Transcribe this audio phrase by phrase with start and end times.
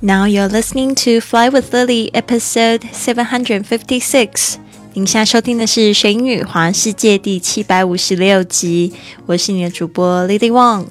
[0.00, 4.54] Now you're listening to Fly with Lily, episode seven hundred fifty-six.
[4.92, 8.92] 您现在收听的是《学英语环世界》第七百五十六集。
[9.26, 10.86] 我是你的主播 Lily Wang。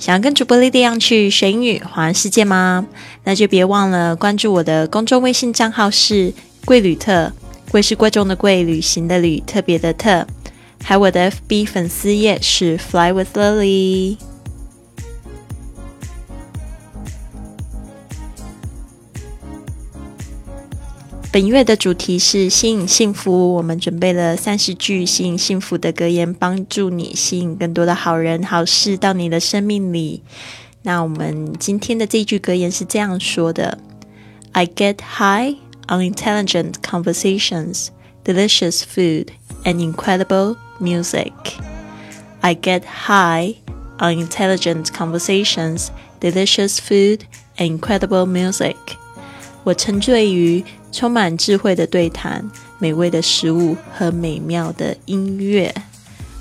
[0.00, 2.84] 想要跟主播 Lily 一样去学英语环世界吗？
[3.22, 6.32] 那就别忘了关注我的公众微信账号是
[6.66, 7.32] “贵旅特”，
[7.70, 10.26] 贵是贵重的贵，旅行的旅，特别的特。
[10.82, 14.16] 还有我的 FB 粉丝页是 Fly with Lily。
[21.31, 30.21] 本月的主题是吸引幸福，我们准备了三十句吸引幸福的格言，帮助你吸引更多的好人好事到你的生命里。
[30.83, 33.79] 那我们今天的这句格言是这样说的：
[34.51, 35.55] I get high
[35.87, 37.87] on intelligent conversations,
[38.23, 39.29] delicious food,
[39.63, 41.31] and incredible music.
[42.41, 43.55] I get high
[43.97, 45.87] on intelligent conversations,
[46.19, 47.21] delicious food,
[47.57, 48.75] and incredible music.
[49.63, 52.44] 我沉醉于 充满智慧的对谈、
[52.78, 55.74] 美味的食物和美妙的音乐。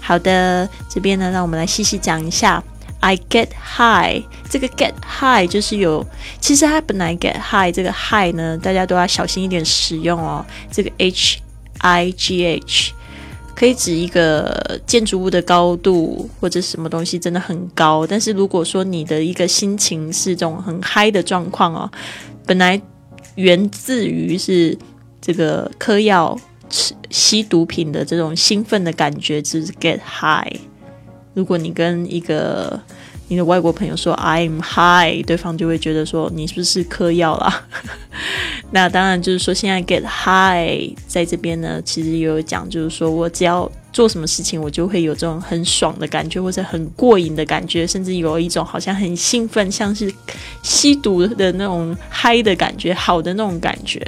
[0.00, 2.62] 好的，这边呢，让我们来细细讲一下。
[3.00, 6.06] I get high，这个 get high 就是有，
[6.40, 10.44] 其实它本来 get high 这个 high 呢，大家都要小心一点使用哦。
[10.70, 11.38] 这个 h
[11.80, 12.92] i g h
[13.54, 21.90] 可以指一个建筑物的高度或者什么东西真的很高，但是如果说你的一个心情是这种很嗨的状况哦，
[22.46, 22.80] 本来。
[23.36, 24.76] 源自于是
[25.20, 30.60] 这个嗑药、吃吸毒品的这种兴奋的感觉，就是 get high。
[31.34, 32.80] 如果你跟一个
[33.28, 37.66] 你的外国朋友说 I'm high，对方就会觉得说你是不是嗑药了？
[38.74, 50.12] 那当然就是说现在 get high 在这边呢，其实也有讲，就是说我只要做什么事情，我就会有这种很爽的感觉，或者很过瘾的感觉，甚至有一种好像很兴奋，像是
[50.64, 54.04] 吸毒的那种嗨的感觉，好的那种感觉。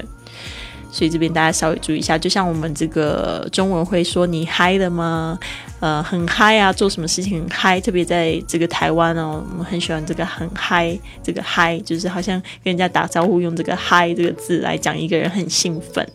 [0.90, 5.38] 所以这边大家稍微注意一下，就像我们这个中文会说你嗨了吗？
[5.80, 16.08] 呃，很嗨啊，做什么事情很嗨，特别在这个台湾哦，我们很喜欢这个很嗨，这个嗨就是好像跟人家打招呼用这个嗨这个字来讲一个人很兴奋。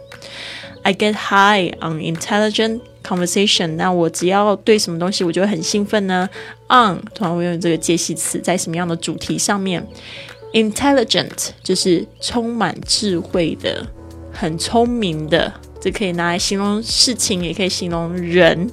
[0.84, 3.76] I get high on intelligent conversation。
[3.76, 6.28] 那我只要对什么东西我就会很兴奋呢
[6.70, 9.86] ？On 通常会用这个介系词，在什么样的主题上面
[10.54, 13.86] ？Intelligent 就是充满智慧的。
[14.32, 18.70] 很聪明的，这可以拿来形容事情，也可以形容人。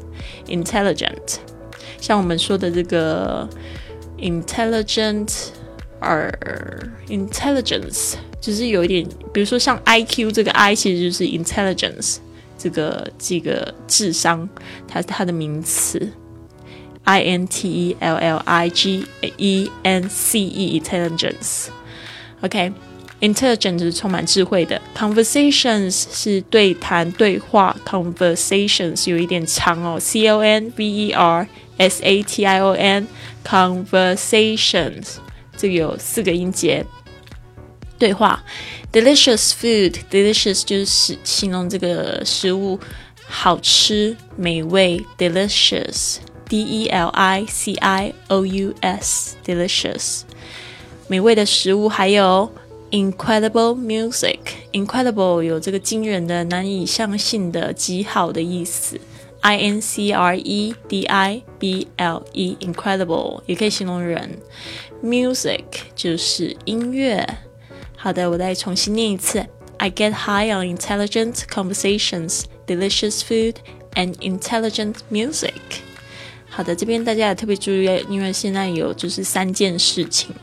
[0.46, 1.36] Intelligent，
[2.00, 3.48] 像我们说的这个
[4.18, 5.48] intelligent，
[6.00, 6.32] 而
[7.08, 12.16] intelligence 就是有一点，比如说像 IQ 这个 I 其实就是 intelligence
[12.56, 14.48] 这个这个智商，
[14.86, 16.10] 它它的名词
[17.04, 21.66] I N T E L L I G E N C E intelligence。
[22.40, 22.72] OK。
[23.21, 31.47] Intelligent 是充满智慧的，Conversations 是对谈对话，Conversations 有一点长哦，C O N V E R
[31.77, 35.07] S A T I O N，Conversations
[35.55, 36.85] 这个有四个音节。
[37.97, 38.43] 对话，
[38.91, 42.77] Delicious food，Delicious 就是形容这个食物
[43.25, 50.23] 好吃美味，Delicious，D E L I C I O U S，Delicious
[51.07, 52.51] 美味的食物，还有。
[52.91, 54.37] Incredible music,
[54.71, 58.99] incredible 有这个惊人的、难以相信的、极好的意思。
[59.41, 64.37] I N C R E D I B L E, incredible 也可以形容人。
[65.03, 65.63] Music
[65.95, 67.27] 就是音乐。
[67.97, 69.43] 好的，我再重新念一次。
[69.77, 73.55] I get high on intelligent conversations, delicious food,
[73.95, 75.51] and intelligent music.
[76.49, 80.33] 好的，这边大家也特别注意，因为现在有就是三件事情，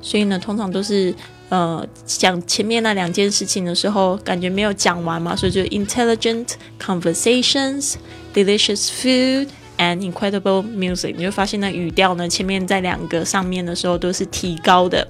[0.00, 1.14] 所以呢，通常都是。
[1.50, 6.48] 呃，讲前面那两件事情的时候，感觉没有讲完嘛，所以就 intelligent
[6.80, 7.94] conversations,
[8.32, 11.14] delicious food and incredible music。
[11.14, 15.06] 你就发现那语调呢，前面在两个上面的时候都是提高的，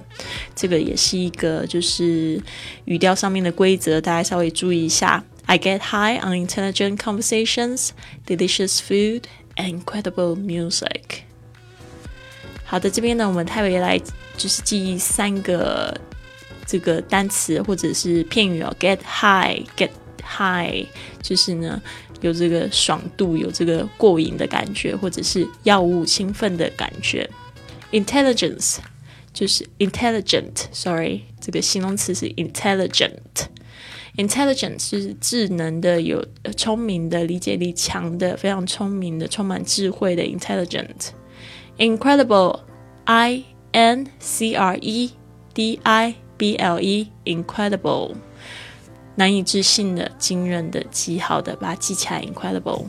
[0.56, 2.42] 这个也是一个就是
[2.84, 5.24] 语调上面的规则，大家稍微注意一下。
[5.46, 7.90] I get high on intelligent conversations,
[8.26, 9.22] delicious food
[9.56, 11.22] and incredible music。
[12.64, 13.98] 好的，这边呢，我们特别来
[14.36, 15.96] 就是记忆三个。
[16.66, 19.90] 这个单词或者是片语哦，get high，get
[20.22, 20.86] high，
[21.20, 21.82] 就是呢
[22.22, 27.28] 有这个爽度，有这个过瘾的感觉，或者是药物兴奋的感觉。
[27.92, 28.78] intelligence
[29.34, 36.24] 就是 intelligent，sorry，这个形容词是 intelligent，intelligence 就是智能的、有
[36.56, 41.10] 聪明的、理解力强的、非常聪明的、充满智慧的 intelligent。
[41.76, 45.10] incredible，I N C R E
[45.52, 48.14] D I B L E incredible，
[49.16, 52.86] 难以置信的、惊人的、极好的，把它记起来，incredible。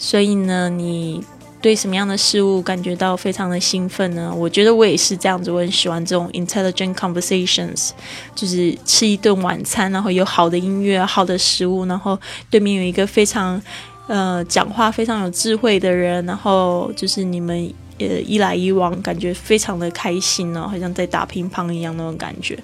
[0.00, 1.24] 所以呢，你
[1.60, 4.32] 对什么样的事物感觉到非常的兴奋呢？
[4.32, 7.90] 我觉得我也是这样子，我很喜欢这种 intelligent conversations，
[8.34, 12.18] 就是吃一顿晚餐，然后有好的音乐、好的食物，然后
[12.48, 13.60] 对面有一个非常
[14.06, 22.56] 呃讲话非常有智慧的人，然后就是你们呃一来一往，感觉非常的开心哦，好像在打乒乓一样那种感觉，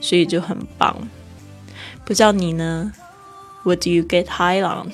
[0.00, 0.94] 所以就很棒。
[2.04, 2.92] 不知道你呢
[3.64, 4.92] ？What do you get high on？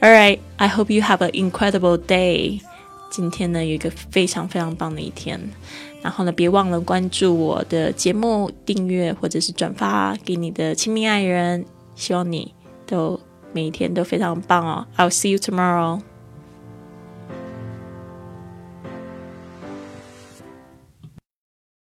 [0.00, 2.60] All right, I hope you have an incredible day.
[3.10, 5.40] 今天呢，有一个非常非常棒的一天。
[6.02, 11.64] 然后呢，别忘了关注我的节目、订阅或者是转发给你的亲密爱人。
[11.96, 12.54] 希望你
[12.86, 13.18] 都
[13.52, 14.86] 每一天都非常棒哦。
[14.96, 16.00] I'll see you tomorrow.